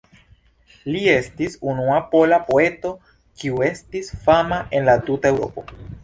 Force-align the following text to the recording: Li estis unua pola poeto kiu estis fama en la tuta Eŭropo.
Li 0.93 1.01
estis 1.09 1.57
unua 1.73 1.97
pola 2.13 2.39
poeto 2.47 2.93
kiu 3.41 3.59
estis 3.67 4.09
fama 4.23 4.57
en 4.79 4.89
la 4.89 4.97
tuta 5.11 5.33
Eŭropo. 5.35 5.67